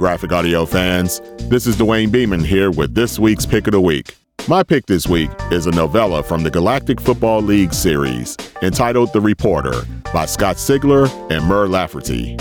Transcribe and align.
graphic 0.00 0.32
audio 0.32 0.64
fans. 0.64 1.20
This 1.50 1.66
is 1.66 1.76
Duane 1.76 2.08
Beeman 2.08 2.42
here 2.42 2.70
with 2.70 2.94
this 2.94 3.18
week's 3.18 3.44
Pick 3.44 3.66
of 3.66 3.72
the 3.72 3.80
Week. 3.82 4.16
My 4.48 4.62
pick 4.62 4.86
this 4.86 5.06
week 5.06 5.28
is 5.50 5.66
a 5.66 5.70
novella 5.72 6.22
from 6.22 6.42
the 6.42 6.50
Galactic 6.50 6.98
Football 6.98 7.42
League 7.42 7.74
series 7.74 8.34
entitled 8.62 9.12
The 9.12 9.20
Reporter 9.20 9.84
by 10.10 10.24
Scott 10.24 10.56
Sigler 10.56 11.06
and 11.30 11.44
Mur 11.44 11.68
Lafferty. 11.68 12.36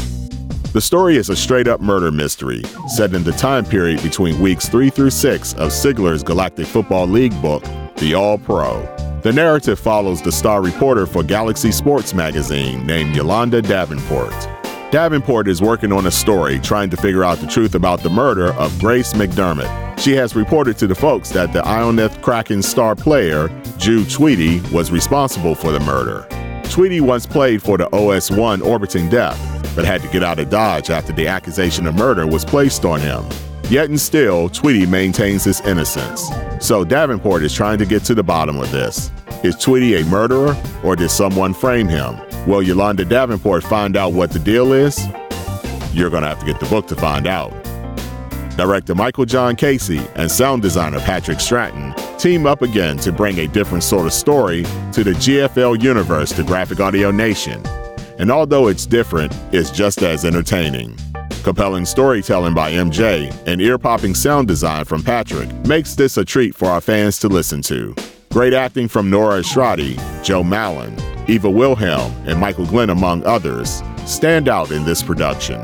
The 0.72 0.80
story 0.80 1.18
is 1.18 1.28
a 1.28 1.36
straight 1.36 1.68
up 1.68 1.82
murder 1.82 2.14
mystery 2.14 2.64
set 2.88 3.14
in 3.14 3.26
the 3.26 3.34
time 3.34 3.66
period 3.66 4.02
between 4.04 4.40
weeks 4.40 4.70
3 4.70 4.90
through 4.90 5.10
6 5.10 5.54
of 5.56 5.72
Sigler's 5.72 6.24
Galactic 6.24 6.66
Football 6.66 7.08
League 7.08 7.40
book, 7.42 7.66
The 7.98 8.14
All 8.14 8.38
Pro. 8.38 8.80
The 9.22 9.34
narrative 9.34 9.80
follows 9.80 10.22
the 10.22 10.32
star 10.32 10.62
reporter 10.62 11.06
for 11.06 11.24
Galaxy 11.24 11.74
Sports 11.74 12.14
magazine 12.14 12.88
named 12.88 13.18
Yolanda 13.18 13.62
Davenport. 13.62 14.59
Davenport 14.92 15.48
is 15.48 15.62
working 15.62 15.92
on 15.92 16.08
a 16.08 16.12
story 16.12 16.58
trying 16.58 16.90
to 16.90 16.98
figure 16.98 17.24
out 17.24 17.38
the 17.38 17.46
truth 17.46 17.76
about 17.76 18.02
the 18.02 18.10
murder 18.10 18.54
of 18.54 18.78
Grace 18.80 19.14
McDermott. 19.14 20.00
She 20.00 20.14
has 20.14 20.36
reported 20.36 20.80
to 20.80 20.88
the 20.88 20.96
folks 20.96 21.30
that 21.30 21.54
the 21.54 21.62
Ionath 21.62 22.20
Kraken 22.24 22.64
star 22.64 22.96
player, 22.96 23.50
Ju 23.78 24.04
Tweedy, 24.06 24.62
was 24.74 24.90
responsible 24.90 25.54
for 25.54 25.72
the 25.72 25.80
murder. 25.82 26.28
Tweedy 26.72 27.02
once 27.02 27.28
played 27.28 27.62
for 27.62 27.78
the 27.78 27.88
OS 27.96 28.32
1 28.32 28.64
Orbiting 28.64 29.10
Death, 29.10 29.38
but 29.76 29.86
had 29.86 30.02
to 30.02 30.08
get 30.08 30.24
out 30.24 30.40
of 30.40 30.50
Dodge 30.50 30.90
after 30.90 31.14
the 31.14 31.28
accusation 31.28 31.86
of 31.86 31.94
murder 31.94 32.26
was 32.26 32.44
placed 32.44 32.84
on 32.84 33.00
him. 33.00 33.24
Yet 33.70 33.90
and 33.90 34.02
still, 34.02 34.50
Tweedy 34.50 34.88
maintains 34.88 35.44
his 35.44 35.62
innocence. 35.62 36.32
So 36.60 36.84
Davenport 36.84 37.44
is 37.44 37.54
trying 37.54 37.78
to 37.78 37.86
get 37.86 38.04
to 38.06 38.16
the 38.16 38.24
bottom 38.24 38.58
of 38.58 38.72
this. 38.72 39.12
Is 39.44 39.56
Tweedy 39.56 40.02
a 40.02 40.06
murderer, 40.06 40.58
or 40.84 40.96
did 40.96 41.12
someone 41.12 41.54
frame 41.54 41.88
him? 41.88 42.20
Will 42.48 42.62
Yolanda 42.62 43.06
Davenport 43.06 43.64
find 43.64 43.96
out 43.96 44.14
what 44.14 44.32
the 44.32 44.40
deal 44.40 44.74
is? 44.74 45.00
You're 45.94 46.10
going 46.10 46.24
to 46.24 46.30
have 46.30 46.40
to 46.40 46.46
get 46.46 46.60
the 46.60 46.68
book 46.68 46.88
to 46.88 46.96
find 46.96 47.28
out. 47.28 47.52
Director 48.56 48.96
Michael 48.96 49.26
John 49.26 49.56
Casey 49.56 50.02
and 50.16 50.30
sound 50.30 50.62
designer 50.62 51.00
Patrick 51.00 51.40
Stratton 51.40 51.94
team 52.18 52.46
up 52.46 52.62
again 52.62 52.98
to 52.98 53.12
bring 53.12 53.40
a 53.40 53.48
different 53.48 53.84
sort 53.84 54.06
of 54.06 54.14
story 54.14 54.64
to 54.92 55.04
the 55.04 55.12
GFL 55.12 55.82
universe 55.82 56.32
to 56.34 56.44
Graphic 56.44 56.80
Audio 56.80 57.12
Nation. 57.12 57.66
And 58.20 58.30
although 58.30 58.68
it's 58.68 58.86
different, 58.86 59.34
it's 59.54 59.72
just 59.72 60.04
as 60.04 60.26
entertaining. 60.26 60.98
Compelling 61.44 61.86
storytelling 61.86 62.54
by 62.54 62.74
MJ 62.74 63.34
and 63.48 63.62
ear 63.62 63.78
popping 63.78 64.14
sound 64.14 64.50
design 64.50 64.84
from 64.84 65.02
Patrick 65.02 65.50
makes 65.66 65.96
this 65.96 66.18
a 66.18 66.26
treat 66.26 66.54
for 66.54 66.68
our 66.68 66.82
fans 66.82 67.18
to 67.20 67.30
listen 67.30 67.62
to. 67.64 67.96
Great 68.30 68.54
acting 68.54 68.90
from 68.90 69.10
Nora 69.10 69.40
Achrati, 69.40 69.98
Joe 70.24 70.44
Mallon, 70.44 70.96
Eva 71.30 71.50
Wilhelm, 71.50 72.12
and 72.26 72.40
Michael 72.40 72.66
Glenn, 72.66 72.90
among 72.90 73.24
others, 73.24 73.84
stand 74.06 74.50
out 74.50 74.72
in 74.72 74.84
this 74.84 75.04
production. 75.04 75.64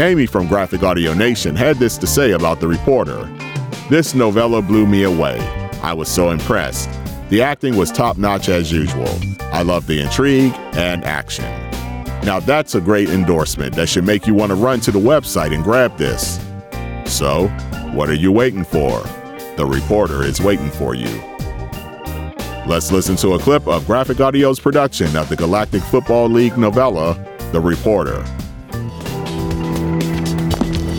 Amy 0.00 0.24
from 0.24 0.48
Graphic 0.48 0.82
Audio 0.82 1.12
Nation 1.12 1.54
had 1.54 1.76
this 1.76 1.98
to 1.98 2.06
say 2.06 2.32
about 2.32 2.58
the 2.58 2.66
reporter. 2.66 3.24
This 3.90 4.14
novella 4.14 4.62
blew 4.62 4.86
me 4.86 5.02
away. 5.02 5.38
I 5.82 5.92
was 5.92 6.08
so 6.08 6.30
impressed. 6.30 6.88
The 7.28 7.42
acting 7.42 7.76
was 7.76 7.92
top 7.92 8.16
notch 8.16 8.48
as 8.48 8.72
usual. 8.72 9.14
I 9.52 9.60
loved 9.60 9.88
the 9.88 10.00
intrigue 10.00 10.54
and 10.72 11.04
action. 11.04 11.44
Now 12.24 12.40
that's 12.40 12.74
a 12.74 12.80
great 12.80 13.10
endorsement 13.10 13.74
that 13.74 13.90
should 13.90 14.04
make 14.04 14.26
you 14.26 14.34
want 14.34 14.50
to 14.50 14.56
run 14.56 14.80
to 14.80 14.90
the 14.90 14.98
website 14.98 15.54
and 15.54 15.62
grab 15.62 15.98
this. 15.98 16.40
So, 17.04 17.48
what 17.92 18.08
are 18.08 18.14
you 18.14 18.32
waiting 18.32 18.64
for? 18.64 19.02
The 19.56 19.66
reporter 19.66 20.22
is 20.22 20.40
waiting 20.40 20.70
for 20.70 20.94
you. 20.94 21.33
Let's 22.66 22.90
listen 22.90 23.14
to 23.16 23.34
a 23.34 23.38
clip 23.38 23.68
of 23.68 23.86
Graphic 23.86 24.22
Audio's 24.22 24.58
production 24.58 25.14
of 25.16 25.28
the 25.28 25.36
Galactic 25.36 25.82
Football 25.82 26.28
League 26.28 26.56
novella, 26.56 27.12
The 27.52 27.60
Reporter. 27.60 28.22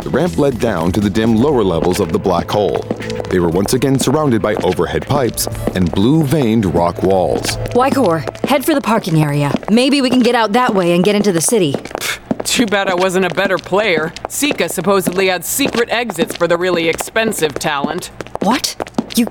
The 0.03 0.11
ramp 0.11 0.37
led 0.37 0.59
down 0.59 0.91
to 0.91 0.99
the 0.99 1.09
dim 1.09 1.35
lower 1.35 1.63
levels 1.63 1.99
of 1.99 2.11
the 2.11 2.19
black 2.19 2.51
hole. 2.51 2.83
They 3.31 3.39
were 3.39 3.49
once 3.49 3.73
again 3.73 3.97
surrounded 3.97 4.43
by 4.43 4.53
overhead 4.57 5.07
pipes 5.07 5.47
and 5.73 5.91
blue 5.91 6.23
veined 6.23 6.65
rock 6.65 7.01
walls. 7.01 7.57
Wykor, 7.73 8.45
head 8.45 8.63
for 8.63 8.75
the 8.75 8.81
parking 8.81 9.23
area. 9.23 9.51
Maybe 9.71 10.03
we 10.03 10.11
can 10.11 10.19
get 10.19 10.35
out 10.35 10.51
that 10.51 10.75
way 10.75 10.93
and 10.93 11.03
get 11.03 11.15
into 11.15 11.31
the 11.31 11.41
city. 11.41 11.73
Too 12.43 12.67
bad 12.67 12.89
I 12.89 12.93
wasn't 12.93 13.25
a 13.25 13.33
better 13.33 13.57
player. 13.57 14.13
Sika 14.29 14.69
supposedly 14.69 15.29
had 15.29 15.43
secret 15.43 15.89
exits 15.89 16.35
for 16.37 16.47
the 16.47 16.57
really 16.57 16.89
expensive 16.89 17.55
talent. 17.55 18.11
What? 18.43 18.75
You. 19.15 19.25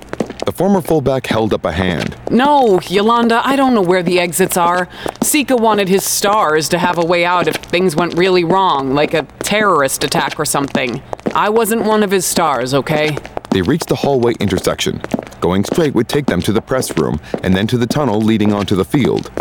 The 0.45 0.51
former 0.51 0.79
fullback 0.79 1.25
held 1.25 1.53
up 1.55 1.65
a 1.65 1.71
hand. 1.71 2.15
No, 2.29 2.79
Yolanda, 2.81 3.41
I 3.43 3.55
don't 3.55 3.73
know 3.73 3.81
where 3.81 4.03
the 4.03 4.19
exits 4.19 4.57
are. 4.57 4.87
Sika 5.23 5.55
wanted 5.55 5.89
his 5.89 6.03
stars 6.03 6.69
to 6.69 6.77
have 6.77 6.99
a 6.99 7.05
way 7.05 7.25
out 7.25 7.47
if 7.47 7.55
things 7.55 7.95
went 7.95 8.15
really 8.15 8.43
wrong, 8.43 8.93
like 8.93 9.15
a 9.15 9.23
terrorist 9.39 10.03
attack 10.03 10.39
or 10.39 10.45
something. 10.45 11.01
I 11.33 11.49
wasn't 11.49 11.85
one 11.85 12.03
of 12.03 12.11
his 12.11 12.27
stars, 12.27 12.75
okay? 12.75 13.17
They 13.49 13.63
reached 13.63 13.87
the 13.87 13.95
hallway 13.95 14.33
intersection. 14.39 15.01
Going 15.41 15.63
straight 15.63 15.95
would 15.95 16.07
take 16.07 16.27
them 16.27 16.41
to 16.43 16.53
the 16.53 16.61
press 16.61 16.95
room 16.95 17.19
and 17.41 17.55
then 17.55 17.65
to 17.67 17.77
the 17.77 17.87
tunnel 17.87 18.21
leading 18.21 18.53
onto 18.53 18.75
the 18.75 18.85
field. 18.85 19.31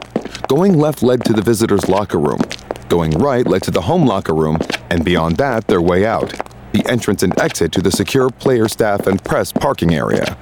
Going 0.48 0.78
left 0.78 1.02
led 1.02 1.22
to 1.26 1.34
the 1.34 1.42
visitors' 1.42 1.88
locker 1.88 2.18
room. 2.18 2.40
Going 2.88 3.10
right 3.10 3.46
led 3.46 3.62
to 3.64 3.70
the 3.70 3.82
home 3.82 4.06
locker 4.06 4.34
room, 4.34 4.58
and 4.88 5.04
beyond 5.04 5.36
that, 5.36 5.66
their 5.66 5.82
way 5.82 6.06
out 6.06 6.32
the 6.74 6.84
entrance 6.90 7.22
and 7.22 7.38
exit 7.38 7.70
to 7.70 7.80
the 7.80 7.90
secure 7.90 8.28
player 8.28 8.66
staff 8.68 9.06
and 9.06 9.22
press 9.22 9.52
parking 9.52 9.94
area. 9.94 10.36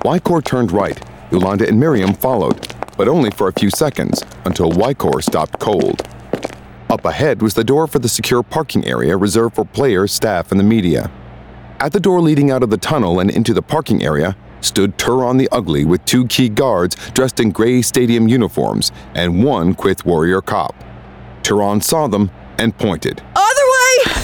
Wykor 0.00 0.44
turned 0.44 0.72
right. 0.72 1.00
Yolanda 1.30 1.66
and 1.68 1.78
Miriam 1.78 2.14
followed, 2.14 2.74
but 2.96 3.08
only 3.08 3.30
for 3.30 3.48
a 3.48 3.52
few 3.52 3.70
seconds 3.70 4.22
until 4.44 4.70
Wykor 4.70 5.22
stopped 5.22 5.58
cold. 5.58 6.02
Up 6.88 7.04
ahead 7.04 7.42
was 7.42 7.54
the 7.54 7.64
door 7.64 7.86
for 7.86 7.98
the 7.98 8.08
secure 8.08 8.42
parking 8.42 8.86
area 8.86 9.16
reserved 9.16 9.56
for 9.56 9.64
players, 9.64 10.12
staff, 10.12 10.50
and 10.50 10.58
the 10.58 10.64
media. 10.64 11.10
At 11.80 11.92
the 11.92 12.00
door 12.00 12.20
leading 12.20 12.50
out 12.50 12.62
of 12.62 12.70
the 12.70 12.76
tunnel 12.76 13.20
and 13.20 13.30
into 13.30 13.52
the 13.52 13.62
parking 13.62 14.02
area 14.02 14.36
stood 14.60 14.96
Turon 14.98 15.38
the 15.38 15.48
Ugly 15.52 15.84
with 15.84 16.04
two 16.04 16.26
key 16.26 16.48
guards 16.48 16.96
dressed 17.10 17.40
in 17.40 17.50
gray 17.50 17.82
stadium 17.82 18.26
uniforms 18.26 18.90
and 19.14 19.44
one 19.44 19.74
Quyth 19.74 20.04
warrior 20.04 20.40
cop. 20.40 20.74
Turon 21.42 21.82
saw 21.82 22.06
them 22.08 22.30
and 22.58 22.76
pointed. 22.76 23.22
Other 23.36 23.62
way! 23.74 24.18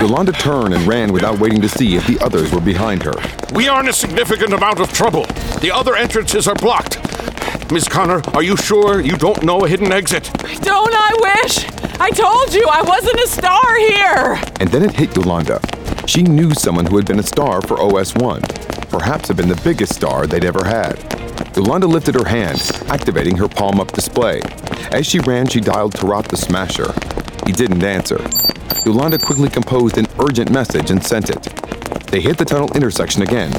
Yolanda 0.00 0.32
turned 0.32 0.74
and 0.74 0.86
ran 0.86 1.12
without 1.12 1.38
waiting 1.38 1.60
to 1.62 1.68
see 1.68 1.96
if 1.96 2.06
the 2.06 2.18
others 2.20 2.52
were 2.52 2.60
behind 2.60 3.02
her. 3.02 3.12
We 3.54 3.66
are 3.68 3.80
in 3.80 3.88
a 3.88 3.92
significant 3.92 4.52
amount 4.52 4.80
of 4.80 4.92
trouble. 4.92 5.24
The 5.60 5.70
other 5.74 5.96
entrances 5.96 6.46
are 6.46 6.54
blocked. 6.54 6.98
Miss 7.72 7.88
Connor, 7.88 8.22
are 8.34 8.42
you 8.42 8.56
sure 8.56 9.00
you 9.00 9.16
don't 9.16 9.42
know 9.42 9.64
a 9.64 9.68
hidden 9.68 9.90
exit? 9.90 10.30
Don't 10.60 10.94
I 10.94 11.14
wish? 11.20 11.66
I 12.00 12.10
told 12.10 12.54
you 12.54 12.66
I 12.70 12.82
wasn't 12.82 13.20
a 13.20 13.26
star 13.26 13.78
here! 13.78 14.40
And 14.60 14.70
then 14.70 14.82
it 14.82 14.94
hit 14.94 15.16
Yolanda. 15.16 15.60
She 16.06 16.22
knew 16.22 16.54
someone 16.54 16.86
who 16.86 16.96
had 16.96 17.06
been 17.06 17.18
a 17.18 17.22
star 17.22 17.60
for 17.62 17.76
OS1, 17.76 18.90
perhaps 18.90 19.28
had 19.28 19.36
been 19.36 19.48
the 19.48 19.60
biggest 19.64 19.94
star 19.94 20.26
they'd 20.26 20.44
ever 20.44 20.64
had. 20.64 20.96
Yolanda 21.56 21.86
lifted 21.86 22.14
her 22.14 22.28
hand, 22.28 22.60
activating 22.88 23.36
her 23.36 23.48
palm 23.48 23.80
up 23.80 23.92
display. 23.92 24.40
As 24.92 25.06
she 25.06 25.18
ran, 25.20 25.46
she 25.46 25.60
dialed 25.60 25.94
Tarat 25.94 26.28
the 26.28 26.36
Smasher. 26.36 26.92
He 27.46 27.52
didn't 27.52 27.82
answer. 27.82 28.20
Yolanda 28.84 29.18
quickly 29.18 29.48
composed 29.48 29.98
an 29.98 30.06
urgent 30.20 30.50
message 30.50 30.90
and 30.90 31.02
sent 31.02 31.30
it. 31.30 31.57
They 32.10 32.20
hit 32.20 32.38
the 32.38 32.44
tunnel 32.44 32.72
intersection 32.74 33.22
again. 33.22 33.52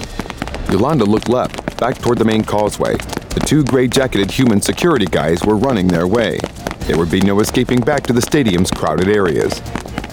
Yolanda 0.72 1.06
looked 1.06 1.30
left, 1.30 1.78
back 1.78 1.98
toward 2.00 2.18
the 2.18 2.26
main 2.26 2.44
causeway. 2.44 2.96
The 2.96 3.44
two 3.46 3.64
gray 3.64 3.88
jacketed 3.88 4.32
human 4.32 4.62
security 4.62 5.06
guys 5.06 5.44
were 5.46 5.56
running 5.56 5.88
their 5.88 6.08
way. 6.08 6.40
There 6.88 6.98
would 6.98 7.12
be 7.12 7.22
no 7.22 7.40
escaping 7.42 7.80
back 7.80 8.04
to 8.04 8.14
the 8.14 8.22
stadium's 8.22 8.72
crowded 8.72 9.08
areas. 9.08 9.62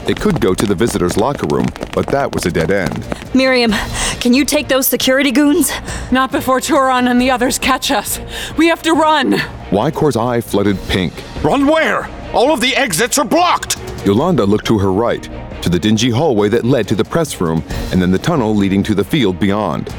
They 0.04 0.14
could 0.14 0.40
go 0.40 0.54
to 0.54 0.66
the 0.66 0.74
visitors' 0.74 1.16
locker 1.16 1.46
room, 1.46 1.66
but 1.94 2.06
that 2.08 2.32
was 2.32 2.44
a 2.46 2.50
dead 2.50 2.70
end. 2.70 3.06
Miriam, 3.34 3.72
can 4.20 4.34
you 4.34 4.44
take 4.44 4.68
those 4.68 4.86
security 4.86 5.32
goons? 5.32 5.72
Not 6.12 6.30
before 6.30 6.60
Turon 6.60 7.10
and 7.10 7.20
the 7.20 7.30
others 7.30 7.58
catch 7.58 7.90
us. 7.90 8.20
We 8.56 8.68
have 8.68 8.82
to 8.82 8.92
run. 8.92 9.36
Wykor's 9.72 10.16
eye 10.16 10.42
flooded 10.42 10.78
pink. 10.88 11.12
Run 11.42 11.66
where? 11.66 12.08
All 12.32 12.52
of 12.52 12.60
the 12.60 12.76
exits 12.76 13.18
are 13.18 13.24
blocked! 13.24 13.78
Yolanda 14.04 14.44
looked 14.44 14.66
to 14.66 14.78
her 14.78 14.92
right, 14.92 15.26
to 15.66 15.70
the 15.70 15.78
dingy 15.80 16.10
hallway 16.10 16.48
that 16.48 16.64
led 16.64 16.86
to 16.86 16.94
the 16.94 17.02
press 17.02 17.40
room, 17.40 17.60
and 17.90 18.00
then 18.00 18.12
the 18.12 18.18
tunnel 18.18 18.54
leading 18.54 18.84
to 18.84 18.94
the 18.94 19.02
field 19.02 19.40
beyond. 19.40 19.92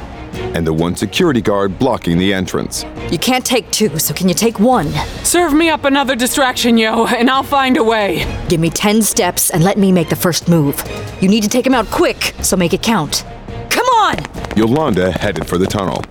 And 0.56 0.66
the 0.66 0.72
one 0.72 0.96
security 0.96 1.42
guard 1.42 1.78
blocking 1.78 2.18
the 2.18 2.34
entrance. 2.34 2.86
You 3.12 3.19
can't 3.19 3.46
take 3.46 3.69
two, 3.69 4.00
so 4.00 4.14
can 4.14 4.30
you 4.30 4.34
take 4.34 4.62
one? 4.62 4.88
Serve 5.25 5.54
me 5.54 5.68
up 5.68 5.84
another 5.84 6.16
distraction, 6.16 6.78
yo, 6.78 7.06
and 7.08 7.30
I'll 7.30 7.44
find 7.44 7.75
a 7.75 7.84
way. 7.84 8.24
Give 8.48 8.62
me 8.62 8.69
ten 8.69 9.02
steps 9.02 9.50
and 9.50 9.62
let 9.62 9.78
me 9.78 9.92
make 9.92 10.08
the 10.08 10.16
first 10.16 10.48
move. 10.48 10.81
You 11.19 11.28
need 11.28 11.44
to 11.44 11.50
take 11.50 11.68
him 11.68 11.74
out 11.74 11.88
quick, 11.88 12.34
so 12.42 12.56
make 12.56 12.74
it 12.74 12.81
count. 12.81 13.25
Come 13.70 13.88
on! 13.88 14.16
Yolanda 14.56 15.12
headed 15.12 15.46
for 15.46 15.58
the 15.58 15.68
tunnel. 15.68 16.02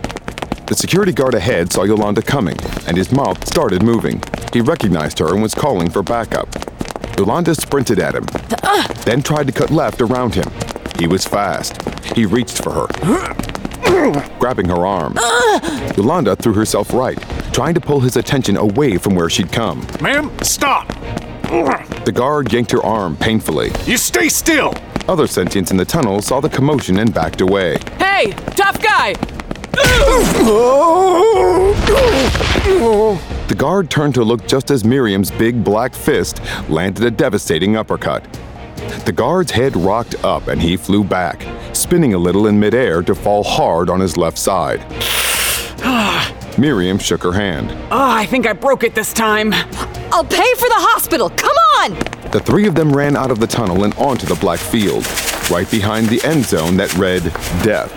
The 0.67 0.75
security 0.75 1.12
guard 1.12 1.35
ahead 1.35 1.73
saw 1.73 1.85
Yolanda 1.85 2.20
coming, 2.20 2.59
and 2.87 2.94
his 2.94 3.11
mouth 3.11 3.49
started 3.49 3.82
moving. 3.82 4.23
He 4.52 4.61
recognized 4.61 5.19
her 5.20 5.32
and 5.32 5.41
was 5.41 5.55
calling 5.55 5.88
for 5.88 6.02
backup. 6.02 6.65
Yolanda 7.18 7.54
sprinted 7.54 7.98
at 7.98 8.14
him, 8.14 8.24
then 9.04 9.22
tried 9.22 9.46
to 9.46 9.52
cut 9.52 9.70
left 9.70 10.00
around 10.00 10.34
him. 10.34 10.50
He 10.98 11.06
was 11.06 11.24
fast. 11.24 11.80
He 12.14 12.26
reached 12.26 12.62
for 12.62 12.72
her, 12.72 12.86
grabbing 14.38 14.68
her 14.68 14.86
arm. 14.86 15.16
Yolanda 15.96 16.36
threw 16.36 16.52
herself 16.52 16.92
right, 16.92 17.18
trying 17.52 17.74
to 17.74 17.80
pull 17.80 18.00
his 18.00 18.16
attention 18.16 18.56
away 18.56 18.98
from 18.98 19.14
where 19.14 19.30
she'd 19.30 19.50
come. 19.52 19.86
Ma'am, 20.00 20.30
stop! 20.42 20.88
The 22.04 22.12
guard 22.14 22.52
yanked 22.52 22.72
her 22.72 22.84
arm 22.84 23.16
painfully. 23.16 23.70
You 23.84 23.96
stay 23.96 24.28
still! 24.28 24.74
Other 25.08 25.26
sentients 25.26 25.70
in 25.70 25.76
the 25.76 25.84
tunnel 25.84 26.20
saw 26.20 26.40
the 26.40 26.48
commotion 26.48 26.98
and 26.98 27.14
backed 27.14 27.40
away. 27.40 27.78
Hey, 27.98 28.32
tough 28.56 28.80
guy! 28.82 29.14
Oh, 32.78 33.36
The 33.48 33.54
guard 33.54 33.90
turned 33.90 34.14
to 34.14 34.25
look 34.25 34.44
just 34.48 34.72
as 34.72 34.84
Miriam's 34.84 35.31
big 35.31 35.62
black 35.62 35.94
fist 35.94 36.40
landed 36.69 37.04
a 37.04 37.12
devastating 37.12 37.76
uppercut. 37.76 38.25
The 39.04 39.12
guard's 39.12 39.52
head 39.52 39.76
rocked 39.76 40.16
up 40.25 40.48
and 40.48 40.60
he 40.60 40.76
flew 40.76 41.04
back, 41.04 41.46
spinning 41.72 42.14
a 42.14 42.19
little 42.19 42.48
in 42.48 42.58
midair 42.58 43.02
to 43.02 43.14
fall 43.14 43.44
hard 43.44 43.88
on 43.88 44.00
his 44.00 44.16
left 44.16 44.37
side. 44.37 44.81
Miriam 46.58 46.98
shook 46.98 47.22
her 47.22 47.32
hand. 47.32 47.70
Oh, 47.93 48.10
I 48.10 48.26
think 48.26 48.48
I 48.48 48.52
broke 48.52 48.82
it 48.82 48.96
this 48.96 49.12
time. 49.12 49.52
I'll 50.12 50.25
pay 50.25 50.54
for 50.54 50.69
the 50.69 50.81
hospital. 50.90 51.31
Come 51.31 51.56
on! 51.78 51.94
The 52.32 52.42
three 52.44 52.66
of 52.66 52.75
them 52.75 52.90
ran 52.90 53.16
out 53.16 53.31
of 53.31 53.38
the 53.38 53.46
tunnel 53.46 53.84
and 53.84 53.94
onto 53.94 54.26
the 54.26 54.34
black 54.34 54.58
field, 54.58 55.06
right 55.52 55.70
behind 55.70 56.08
the 56.08 56.20
end 56.25 56.44
zone 56.44 56.76
that 56.78 56.92
read 56.96 57.22
Death. 57.62 57.92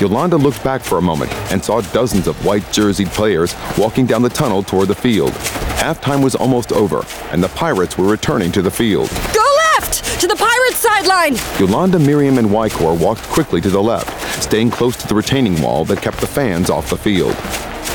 Yolanda 0.00 0.38
looked 0.38 0.64
back 0.64 0.80
for 0.80 0.96
a 0.96 1.02
moment 1.02 1.30
and 1.52 1.62
saw 1.62 1.82
dozens 1.92 2.26
of 2.26 2.42
white 2.42 2.62
jerseyed 2.72 3.08
players 3.08 3.54
walking 3.76 4.06
down 4.06 4.22
the 4.22 4.30
tunnel 4.30 4.62
toward 4.62 4.88
the 4.88 4.94
field. 4.94 5.32
Halftime 5.76 6.24
was 6.24 6.34
almost 6.34 6.72
over, 6.72 7.04
and 7.32 7.42
the 7.42 7.48
Pirates 7.48 7.98
were 7.98 8.06
returning 8.06 8.50
to 8.52 8.62
the 8.62 8.70
field. 8.70 9.10
Go 9.34 9.44
left! 9.74 10.20
To 10.22 10.26
the 10.26 10.36
Pirates 10.36 10.78
sideline! 10.78 11.36
Yolanda, 11.58 11.98
Miriam, 11.98 12.38
and 12.38 12.48
Wykor 12.48 12.98
walked 12.98 13.22
quickly 13.24 13.60
to 13.60 13.68
the 13.68 13.82
left, 13.82 14.42
staying 14.42 14.70
close 14.70 14.96
to 14.96 15.06
the 15.06 15.14
retaining 15.14 15.60
wall 15.60 15.84
that 15.84 16.00
kept 16.00 16.18
the 16.18 16.26
fans 16.26 16.70
off 16.70 16.88
the 16.88 16.96
field. 16.96 17.34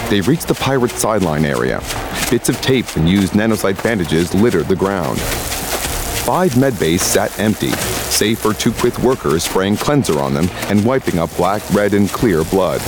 They 0.10 0.22
reached 0.22 0.48
the 0.48 0.54
Pirates 0.54 1.00
sideline 1.00 1.44
area. 1.44 1.82
Bits 2.30 2.50
of 2.50 2.62
tape 2.62 2.96
and 2.96 3.10
used 3.10 3.34
nanosite 3.34 3.82
bandages 3.84 4.36
littered 4.36 4.68
the 4.68 4.76
ground. 4.76 5.20
Five 6.26 6.54
medbays 6.54 7.02
sat 7.02 7.40
empty, 7.40 7.70
save 7.70 8.40
for 8.40 8.52
two 8.52 8.72
Quyth 8.72 8.98
workers 9.04 9.44
spraying 9.44 9.78
cleanser 9.78 10.20
on 10.20 10.34
them 10.34 10.48
and 10.70 10.84
wiping 10.84 11.20
up 11.20 11.30
black, 11.38 11.62
red, 11.72 11.94
and 11.94 12.10
clear 12.10 12.44
blood. 12.46 12.82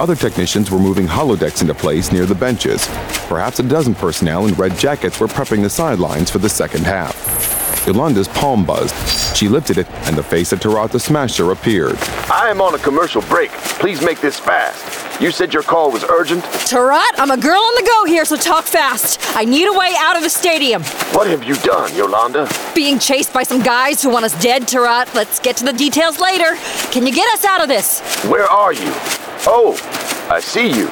Other 0.00 0.16
technicians 0.16 0.70
were 0.70 0.78
moving 0.78 1.06
holodecks 1.06 1.60
into 1.60 1.74
place 1.74 2.12
near 2.12 2.24
the 2.24 2.34
benches. 2.34 2.86
Perhaps 3.28 3.58
a 3.58 3.62
dozen 3.62 3.94
personnel 3.94 4.46
in 4.46 4.54
red 4.54 4.74
jackets 4.78 5.20
were 5.20 5.26
prepping 5.26 5.62
the 5.62 5.68
sidelines 5.68 6.30
for 6.30 6.38
the 6.38 6.48
second 6.48 6.86
half. 6.86 7.84
Yolanda's 7.86 8.28
palm 8.28 8.64
buzzed. 8.64 8.94
She 9.36 9.48
lifted 9.48 9.76
it, 9.76 9.90
and 10.06 10.16
the 10.16 10.22
face 10.22 10.50
of 10.52 10.60
Tarat 10.60 10.92
the 10.92 10.98
Smasher 10.98 11.52
appeared. 11.52 11.98
I 12.32 12.48
am 12.48 12.62
on 12.62 12.74
a 12.74 12.78
commercial 12.78 13.20
break. 13.20 13.50
Please 13.50 14.00
make 14.00 14.22
this 14.22 14.38
fast. 14.38 15.05
You 15.18 15.30
said 15.30 15.54
your 15.54 15.62
call 15.62 15.90
was 15.90 16.04
urgent? 16.04 16.44
Tarat, 16.44 17.08
I'm 17.16 17.30
a 17.30 17.38
girl 17.38 17.58
on 17.58 17.74
the 17.74 17.88
go 17.88 18.04
here, 18.04 18.26
so 18.26 18.36
talk 18.36 18.64
fast. 18.64 19.18
I 19.34 19.46
need 19.46 19.66
a 19.66 19.72
way 19.72 19.94
out 19.96 20.14
of 20.14 20.22
the 20.22 20.28
stadium. 20.28 20.82
What 21.14 21.26
have 21.26 21.42
you 21.42 21.54
done, 21.56 21.94
Yolanda? 21.96 22.46
Being 22.74 22.98
chased 22.98 23.32
by 23.32 23.42
some 23.42 23.62
guys 23.62 24.02
who 24.02 24.10
want 24.10 24.26
us 24.26 24.38
dead, 24.42 24.64
Tarat. 24.64 25.14
Let's 25.14 25.40
get 25.40 25.56
to 25.56 25.64
the 25.64 25.72
details 25.72 26.20
later. 26.20 26.56
Can 26.90 27.06
you 27.06 27.14
get 27.14 27.32
us 27.32 27.46
out 27.46 27.62
of 27.62 27.68
this? 27.68 28.00
Where 28.26 28.44
are 28.44 28.74
you? 28.74 28.92
Oh, 29.48 29.78
I 30.30 30.38
see 30.38 30.68
you. 30.68 30.88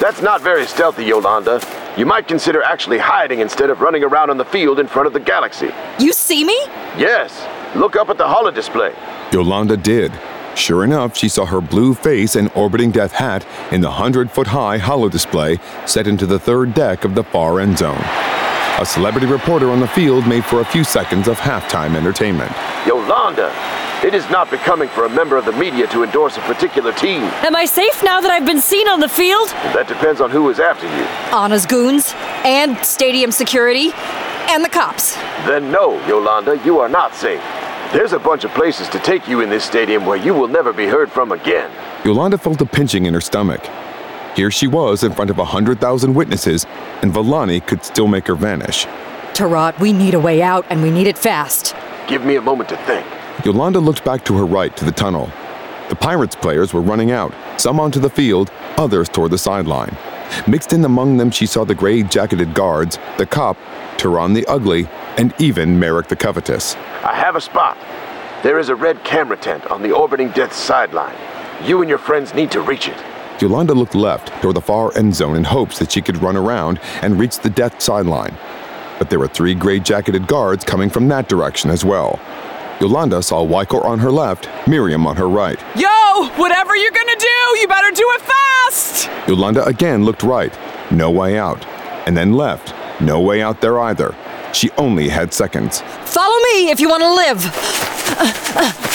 That's 0.00 0.22
not 0.22 0.40
very 0.40 0.66
stealthy, 0.66 1.04
Yolanda. 1.04 1.60
You 1.96 2.04
might 2.04 2.26
consider 2.26 2.64
actually 2.64 2.98
hiding 2.98 3.38
instead 3.38 3.70
of 3.70 3.80
running 3.80 4.02
around 4.02 4.30
on 4.30 4.38
the 4.38 4.44
field 4.44 4.80
in 4.80 4.88
front 4.88 5.06
of 5.06 5.12
the 5.12 5.20
galaxy. 5.20 5.70
You 6.00 6.12
see 6.12 6.42
me? 6.42 6.58
Yes. 6.96 7.46
Look 7.76 7.94
up 7.94 8.08
at 8.08 8.18
the 8.18 8.26
holo 8.26 8.50
display. 8.50 8.92
Yolanda 9.30 9.76
did. 9.76 10.10
Sure 10.58 10.82
enough, 10.82 11.16
she 11.16 11.28
saw 11.28 11.46
her 11.46 11.60
blue 11.60 11.94
face 11.94 12.34
and 12.34 12.50
orbiting 12.56 12.90
death 12.90 13.12
hat 13.12 13.46
in 13.70 13.80
the 13.80 13.86
100 13.86 14.28
foot 14.28 14.48
high 14.48 14.76
holo 14.76 15.08
display 15.08 15.56
set 15.86 16.08
into 16.08 16.26
the 16.26 16.38
third 16.38 16.74
deck 16.74 17.04
of 17.04 17.14
the 17.14 17.22
far 17.22 17.60
end 17.60 17.78
zone. 17.78 18.02
A 18.80 18.84
celebrity 18.84 19.28
reporter 19.28 19.70
on 19.70 19.78
the 19.78 19.86
field 19.86 20.26
made 20.26 20.44
for 20.44 20.60
a 20.60 20.64
few 20.64 20.82
seconds 20.82 21.28
of 21.28 21.38
halftime 21.38 21.94
entertainment. 21.94 22.50
Yolanda, 22.84 23.52
it 24.04 24.14
is 24.14 24.28
not 24.30 24.50
becoming 24.50 24.88
for 24.88 25.04
a 25.04 25.08
member 25.08 25.36
of 25.36 25.44
the 25.44 25.52
media 25.52 25.86
to 25.86 26.02
endorse 26.02 26.36
a 26.36 26.40
particular 26.40 26.92
team. 26.92 27.22
Am 27.46 27.54
I 27.54 27.64
safe 27.64 28.02
now 28.02 28.20
that 28.20 28.32
I've 28.32 28.46
been 28.46 28.60
seen 28.60 28.88
on 28.88 28.98
the 28.98 29.08
field? 29.08 29.48
That 29.74 29.86
depends 29.86 30.20
on 30.20 30.28
who 30.28 30.50
is 30.50 30.58
after 30.58 30.86
you. 30.86 31.04
Anna's 31.32 31.66
goons, 31.66 32.14
and 32.44 32.76
stadium 32.84 33.30
security, 33.30 33.92
and 34.48 34.64
the 34.64 34.68
cops. 34.68 35.14
Then 35.46 35.70
no, 35.70 36.04
Yolanda, 36.08 36.58
you 36.64 36.80
are 36.80 36.88
not 36.88 37.14
safe. 37.14 37.42
There's 37.90 38.12
a 38.12 38.18
bunch 38.18 38.44
of 38.44 38.50
places 38.50 38.86
to 38.90 38.98
take 38.98 39.26
you 39.26 39.40
in 39.40 39.48
this 39.48 39.64
stadium 39.64 40.04
where 40.04 40.18
you 40.18 40.34
will 40.34 40.46
never 40.46 40.74
be 40.74 40.84
heard 40.84 41.10
from 41.10 41.32
again. 41.32 41.70
Yolanda 42.04 42.36
felt 42.36 42.60
a 42.60 42.66
pinching 42.66 43.06
in 43.06 43.14
her 43.14 43.20
stomach. 43.20 43.66
Here 44.36 44.50
she 44.50 44.66
was 44.66 45.04
in 45.04 45.14
front 45.14 45.30
of 45.30 45.38
a 45.38 45.42
100,000 45.42 46.12
witnesses, 46.12 46.66
and 47.00 47.10
Vallani 47.10 47.66
could 47.66 47.82
still 47.82 48.06
make 48.06 48.26
her 48.26 48.34
vanish. 48.34 48.84
Tarat, 49.32 49.80
we 49.80 49.94
need 49.94 50.12
a 50.12 50.20
way 50.20 50.42
out, 50.42 50.66
and 50.68 50.82
we 50.82 50.90
need 50.90 51.06
it 51.06 51.16
fast. 51.16 51.74
Give 52.08 52.22
me 52.26 52.36
a 52.36 52.42
moment 52.42 52.68
to 52.68 52.76
think. 52.76 53.06
Yolanda 53.42 53.80
looked 53.80 54.04
back 54.04 54.22
to 54.26 54.36
her 54.36 54.44
right 54.44 54.76
to 54.76 54.84
the 54.84 54.92
tunnel. 54.92 55.30
The 55.88 55.96
Pirates 55.96 56.36
players 56.36 56.74
were 56.74 56.82
running 56.82 57.10
out, 57.10 57.32
some 57.58 57.80
onto 57.80 58.00
the 58.00 58.10
field, 58.10 58.50
others 58.76 59.08
toward 59.08 59.30
the 59.30 59.38
sideline. 59.38 59.96
Mixed 60.46 60.74
in 60.74 60.84
among 60.84 61.16
them, 61.16 61.30
she 61.30 61.46
saw 61.46 61.64
the 61.64 61.74
gray 61.74 62.02
jacketed 62.02 62.52
guards, 62.52 62.98
the 63.16 63.24
cop, 63.24 63.56
Turon 63.96 64.34
the 64.34 64.44
Ugly, 64.44 64.86
and 65.18 65.34
even 65.38 65.78
Merrick 65.78 66.08
the 66.08 66.16
Covetous. 66.16 66.76
I 67.04 67.14
have 67.14 67.36
a 67.36 67.40
spot. 67.40 67.76
There 68.42 68.58
is 68.58 68.68
a 68.68 68.76
red 68.76 69.02
camera 69.04 69.36
tent 69.36 69.66
on 69.66 69.82
the 69.82 69.92
orbiting 69.92 70.30
death 70.30 70.54
sideline. 70.54 71.16
You 71.66 71.80
and 71.80 71.88
your 71.88 71.98
friends 71.98 72.32
need 72.34 72.52
to 72.52 72.60
reach 72.60 72.88
it. 72.88 72.96
Yolanda 73.42 73.74
looked 73.74 73.96
left 73.96 74.28
toward 74.40 74.56
the 74.56 74.60
far 74.60 74.96
end 74.96 75.14
zone 75.14 75.36
in 75.36 75.44
hopes 75.44 75.78
that 75.80 75.90
she 75.92 76.00
could 76.00 76.22
run 76.22 76.36
around 76.36 76.80
and 77.02 77.18
reach 77.18 77.40
the 77.40 77.50
death 77.50 77.80
sideline. 77.82 78.36
But 78.98 79.10
there 79.10 79.18
were 79.18 79.28
three 79.28 79.54
gray 79.54 79.80
jacketed 79.80 80.26
guards 80.26 80.64
coming 80.64 80.88
from 80.88 81.08
that 81.08 81.28
direction 81.28 81.70
as 81.70 81.84
well. 81.84 82.18
Yolanda 82.80 83.20
saw 83.22 83.44
Wykor 83.44 83.84
on 83.84 83.98
her 83.98 84.10
left, 84.10 84.48
Miriam 84.68 85.04
on 85.06 85.16
her 85.16 85.28
right. 85.28 85.60
Yo, 85.76 86.28
whatever 86.36 86.76
you're 86.76 86.92
gonna 86.92 87.16
do, 87.18 87.58
you 87.58 87.66
better 87.66 87.90
do 87.90 88.08
it 88.14 88.20
fast! 88.20 89.10
Yolanda 89.28 89.64
again 89.66 90.04
looked 90.04 90.22
right, 90.22 90.56
no 90.92 91.10
way 91.10 91.36
out, 91.36 91.66
and 92.06 92.16
then 92.16 92.34
left, 92.34 92.72
no 93.00 93.20
way 93.20 93.42
out 93.42 93.60
there 93.60 93.80
either. 93.80 94.14
She 94.52 94.70
only 94.72 95.08
had 95.08 95.32
seconds. 95.32 95.80
Follow 96.04 96.36
me 96.52 96.70
if 96.70 96.80
you 96.80 96.88
want 96.88 97.02
to 97.02 97.12
live. 97.14 97.44